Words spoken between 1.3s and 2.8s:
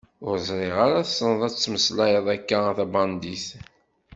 ad temmeslayeḍ akka a